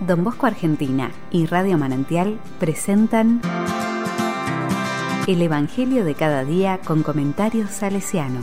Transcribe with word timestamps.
Don 0.00 0.22
Bosco 0.22 0.46
Argentina 0.46 1.10
y 1.32 1.46
Radio 1.46 1.76
Manantial 1.76 2.38
presentan 2.60 3.40
El 5.26 5.42
Evangelio 5.42 6.04
de 6.04 6.14
cada 6.14 6.44
día 6.44 6.78
con 6.84 7.02
comentarios 7.02 7.70
salesiano. 7.70 8.40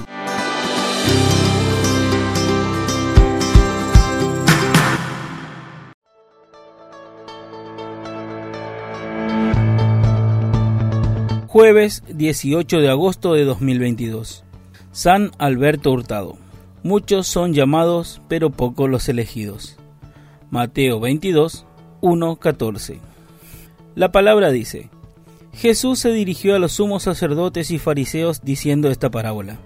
Jueves 11.48 12.04
18 12.10 12.80
de 12.80 12.90
agosto 12.90 13.34
de 13.34 13.46
2022. 13.46 14.44
San 14.92 15.32
Alberto 15.38 15.94
Hurtado. 15.94 16.38
Muchos 16.84 17.28
son 17.28 17.54
llamados, 17.54 18.22
pero 18.28 18.50
pocos 18.50 18.90
los 18.90 19.08
elegidos. 19.08 19.78
Mateo 20.52 21.00
22, 21.00 21.66
1, 22.02 22.36
14. 22.36 23.00
La 23.96 24.12
palabra 24.12 24.52
dice, 24.52 24.90
Jesús 25.54 26.00
se 26.00 26.12
dirigió 26.12 26.56
a 26.56 26.60
los 26.60 26.74
sumos 26.74 27.04
sacerdotes 27.04 27.72
y 27.72 27.80
fariseos 27.80 28.42
diciendo 28.44 28.92
esta 28.92 29.10
parábola. 29.10 29.58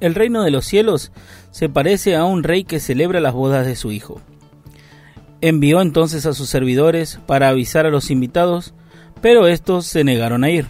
El 0.00 0.14
reino 0.14 0.44
de 0.44 0.52
los 0.52 0.64
cielos 0.64 1.10
se 1.50 1.68
parece 1.68 2.14
a 2.14 2.24
un 2.24 2.44
rey 2.44 2.62
que 2.62 2.78
celebra 2.78 3.18
las 3.20 3.34
bodas 3.34 3.66
de 3.66 3.74
su 3.74 3.90
hijo. 3.90 4.20
Envió 5.40 5.80
entonces 5.80 6.24
a 6.26 6.34
sus 6.34 6.48
servidores 6.48 7.18
para 7.26 7.48
avisar 7.48 7.84
a 7.84 7.90
los 7.90 8.12
invitados, 8.12 8.74
pero 9.20 9.48
estos 9.48 9.86
se 9.86 10.04
negaron 10.04 10.44
a 10.44 10.50
ir. 10.50 10.66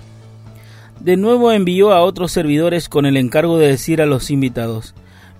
De 0.99 1.19
nuevo 1.19 1.53
envió 1.53 1.93
a 1.93 2.01
otros 2.01 2.33
servidores 2.33 2.89
con 2.89 3.05
el 3.05 3.19
encargo 3.19 3.59
de 3.59 3.69
decir 3.69 4.01
a 4.01 4.07
los 4.07 4.31
invitados, 4.31 4.95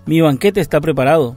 Mi 0.05 0.21
banquete 0.21 0.61
está 0.61 0.81
preparado, 0.81 1.37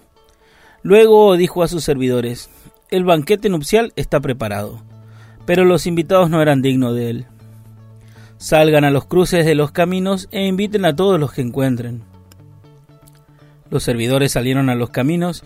Luego 0.83 1.35
dijo 1.37 1.63
a 1.63 1.67
sus 1.67 1.83
servidores, 1.83 2.49
el 2.89 3.03
banquete 3.03 3.49
nupcial 3.49 3.93
está 3.95 4.19
preparado, 4.19 4.81
pero 5.45 5.65
los 5.65 5.87
invitados 5.87 6.29
no 6.29 6.41
eran 6.41 6.61
dignos 6.61 6.95
de 6.95 7.09
él. 7.09 7.25
Salgan 8.37 8.83
a 8.83 8.91
los 8.91 9.05
cruces 9.05 9.45
de 9.45 9.55
los 9.55 9.71
caminos 9.71 10.27
e 10.31 10.45
inviten 10.45 10.85
a 10.85 10.95
todos 10.95 11.19
los 11.19 11.31
que 11.31 11.41
encuentren. 11.41 12.03
Los 13.69 13.83
servidores 13.83 14.31
salieron 14.31 14.69
a 14.69 14.75
los 14.75 14.89
caminos 14.89 15.43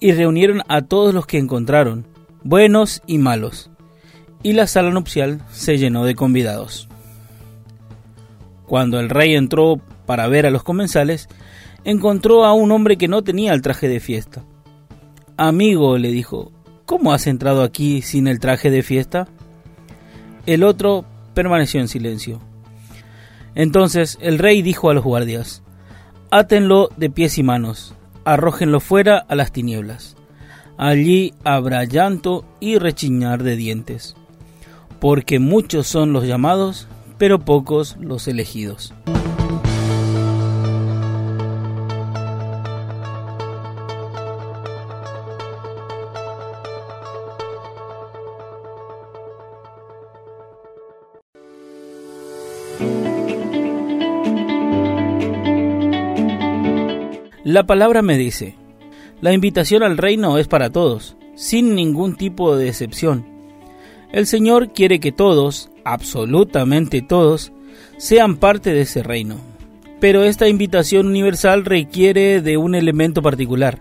y 0.00 0.12
reunieron 0.12 0.62
a 0.68 0.82
todos 0.82 1.14
los 1.14 1.26
que 1.26 1.38
encontraron, 1.38 2.06
buenos 2.42 3.02
y 3.06 3.18
malos 3.18 3.70
y 4.42 4.52
la 4.52 4.66
sala 4.66 4.90
nupcial 4.90 5.40
se 5.52 5.78
llenó 5.78 6.04
de 6.04 6.14
convidados. 6.14 6.88
Cuando 8.66 8.98
el 9.00 9.08
rey 9.08 9.34
entró 9.34 9.80
para 10.06 10.26
ver 10.28 10.46
a 10.46 10.50
los 10.50 10.62
comensales, 10.62 11.28
encontró 11.84 12.44
a 12.44 12.52
un 12.52 12.72
hombre 12.72 12.96
que 12.96 13.08
no 13.08 13.22
tenía 13.22 13.52
el 13.52 13.62
traje 13.62 13.88
de 13.88 14.00
fiesta. 14.00 14.44
Amigo, 15.36 15.98
le 15.98 16.10
dijo, 16.10 16.52
¿cómo 16.86 17.12
has 17.12 17.26
entrado 17.26 17.62
aquí 17.62 18.02
sin 18.02 18.26
el 18.26 18.40
traje 18.40 18.70
de 18.70 18.82
fiesta? 18.82 19.28
El 20.46 20.62
otro 20.62 21.04
permaneció 21.34 21.80
en 21.80 21.88
silencio. 21.88 22.40
Entonces 23.54 24.18
el 24.20 24.38
rey 24.38 24.62
dijo 24.62 24.90
a 24.90 24.94
los 24.94 25.04
guardias, 25.04 25.62
Átenlo 26.30 26.88
de 26.96 27.10
pies 27.10 27.36
y 27.38 27.42
manos, 27.42 27.94
arrójenlo 28.24 28.80
fuera 28.80 29.18
a 29.18 29.34
las 29.34 29.52
tinieblas. 29.52 30.16
Allí 30.78 31.34
habrá 31.44 31.84
llanto 31.84 32.44
y 32.60 32.78
rechiñar 32.78 33.42
de 33.42 33.56
dientes 33.56 34.16
porque 35.02 35.40
muchos 35.40 35.88
son 35.88 36.12
los 36.12 36.28
llamados, 36.28 36.86
pero 37.18 37.40
pocos 37.40 37.96
los 37.98 38.28
elegidos. 38.28 38.94
La 57.44 57.64
palabra 57.64 58.02
me 58.02 58.16
dice, 58.16 58.54
la 59.20 59.32
invitación 59.32 59.82
al 59.82 59.98
reino 59.98 60.38
es 60.38 60.48
para 60.48 60.70
todos, 60.70 61.16
sin 61.34 61.74
ningún 61.74 62.16
tipo 62.16 62.56
de 62.56 62.68
excepción 62.68 63.32
el 64.12 64.26
Señor 64.26 64.72
quiere 64.72 65.00
que 65.00 65.10
todos, 65.10 65.70
absolutamente 65.84 67.00
todos, 67.00 67.50
sean 67.96 68.36
parte 68.36 68.72
de 68.72 68.82
ese 68.82 69.02
reino. 69.02 69.36
Pero 70.00 70.22
esta 70.22 70.48
invitación 70.48 71.06
universal 71.06 71.64
requiere 71.64 72.42
de 72.42 72.58
un 72.58 72.74
elemento 72.74 73.22
particular, 73.22 73.78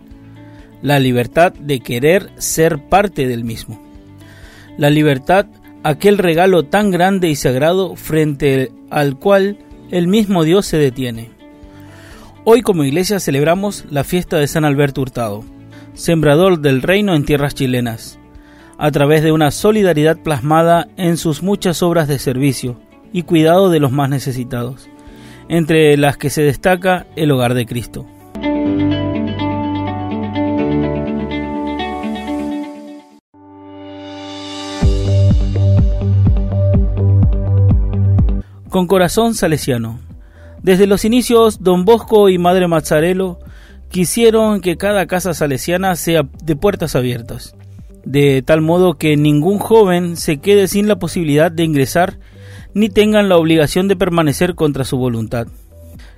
la 0.82 1.00
libertad 1.00 1.54
de 1.54 1.82
querer 1.82 2.30
ser 2.38 2.80
parte 2.88 3.28
del 3.28 3.44
mismo. 3.44 3.84
La 4.78 4.90
libertad, 4.90 5.48
aquel 5.84 6.18
regalo 6.18 6.64
tan 6.64 6.92
grande 6.92 7.30
y 7.30 7.36
sagrado 7.36 7.98
frente 7.98 8.72
al 8.90 9.20
cual 9.20 9.58
el 9.92 10.08
mismo 10.08 10.46
Dios 10.46 10.66
se 10.66 10.78
detiene. 10.78 11.32
Hoy 12.44 12.64
como 12.64 12.84
iglesia 12.84 13.20
celebramos 13.20 13.86
la 13.92 14.04
fiesta 14.04 14.38
de 14.38 14.48
San 14.48 14.66
Alberto 14.66 15.02
Hurtado, 15.02 15.44
sembrador 15.94 16.60
del 16.60 16.82
reino 16.82 17.14
en 17.14 17.24
tierras 17.24 17.54
chilenas 17.54 18.18
a 18.80 18.90
través 18.90 19.22
de 19.22 19.32
una 19.32 19.52
solidaridad 19.52 20.18
plasmada 20.18 20.88
en 20.98 21.18
sus 21.18 21.44
muchas 21.44 21.84
obras 21.84 22.08
de 22.08 22.18
servicio 22.18 22.82
y 23.14 23.22
cuidado 23.22 23.70
de 23.70 23.80
los 23.80 23.92
más 23.92 24.10
necesitados, 24.10 24.90
entre 25.50 25.96
las 25.98 26.18
que 26.18 26.32
se 26.32 26.42
destaca 26.42 27.06
el 27.16 27.30
hogar 27.30 27.54
de 27.54 27.68
Cristo. 27.68 28.08
Con 38.72 38.88
corazón 38.88 39.36
salesiano. 39.36 40.11
Desde 40.64 40.88
los 40.88 41.06
inicios, 41.06 41.64
don 41.64 41.86
Bosco 41.86 42.30
y 42.30 42.38
Madre 42.38 42.68
Mazzarello 42.68 43.40
quisieron 43.90 44.62
que 44.62 44.78
cada 44.78 45.06
casa 45.08 45.34
salesiana 45.34 45.96
sea 45.96 46.24
de 46.44 46.56
puertas 46.56 46.96
abiertas 46.96 47.56
de 48.06 48.44
tal 48.46 48.62
modo 48.62 48.98
que 48.98 49.18
ningún 49.18 49.60
joven 49.60 50.18
se 50.18 50.38
quede 50.38 50.68
sin 50.68 50.88
la 50.88 50.98
posibilidad 50.98 51.52
de 51.52 51.64
ingresar 51.64 52.18
ni 52.74 52.90
tengan 52.90 53.30
la 53.30 53.38
obligación 53.38 53.88
de 53.88 53.96
permanecer 53.96 54.56
contra 54.56 54.86
su 54.86 54.98
voluntad. 54.98 55.48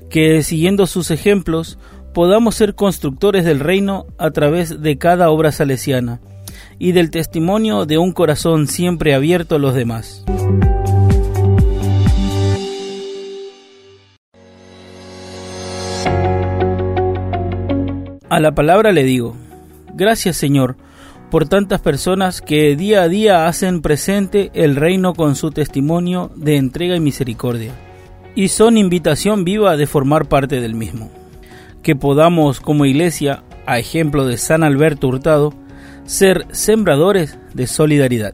Que 0.09 0.43
siguiendo 0.43 0.85
sus 0.85 1.11
ejemplos 1.11 1.79
podamos 2.13 2.55
ser 2.55 2.75
constructores 2.75 3.43
del 3.43 3.59
reino 3.59 4.05
a 4.17 4.31
través 4.31 4.81
de 4.81 4.97
cada 4.97 5.29
obra 5.31 5.51
salesiana 5.51 6.21
y 6.77 6.91
del 6.91 7.09
testimonio 7.09 7.85
de 7.85 7.97
un 7.97 8.11
corazón 8.11 8.67
siempre 8.67 9.15
abierto 9.15 9.55
a 9.55 9.59
los 9.59 9.73
demás. 9.73 10.23
A 18.33 18.39
la 18.39 18.55
palabra 18.55 18.91
le 18.91 19.03
digo, 19.03 19.35
gracias 19.94 20.38
Señor, 20.38 20.75
por 21.29 21.47
tantas 21.47 21.81
personas 21.81 22.41
que 22.41 22.75
día 22.75 23.03
a 23.03 23.08
día 23.08 23.46
hacen 23.46 23.84
presente 23.84 24.49
el 24.55 24.75
reino 24.75 25.13
con 25.13 25.35
su 25.35 25.52
testimonio 25.52 26.31
de 26.35 26.58
entrega 26.58 26.96
y 26.96 26.99
misericordia, 26.99 27.73
y 28.34 28.47
son 28.47 28.79
invitación 28.79 29.43
viva 29.43 29.78
de 29.78 29.85
formar 29.85 30.29
parte 30.29 30.61
del 30.61 30.73
mismo. 30.73 31.11
Que 31.84 31.96
podamos 31.96 32.59
como 32.59 32.85
iglesia, 32.85 33.43
a 33.67 33.78
ejemplo 33.78 34.25
de 34.25 34.37
San 34.37 34.63
Alberto 34.63 35.09
Hurtado, 35.09 35.53
ser 36.05 36.47
sembradores 36.49 37.37
de 37.53 37.67
solidaridad. 37.67 38.34